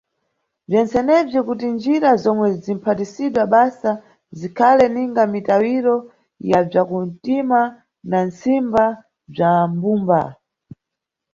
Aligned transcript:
Bzentsenebzi 0.67 1.39
kuti 1.47 1.65
njira 1.75 2.09
zomwe 2.23 2.47
zimʼphatisidwa 2.63 3.43
basa 3.53 3.91
zikhale 4.39 4.85
ninga 4.93 5.23
mitawiro 5.33 5.95
ya 6.49 6.59
bzakuntima 6.67 7.59
na 8.09 8.19
ntsimba 8.27 8.85
bza 9.33 9.51
mbumba. 9.71 10.21